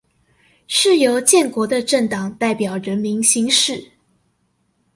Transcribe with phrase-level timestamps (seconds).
[0.65, 3.91] 是由建國的政黨代表人民行使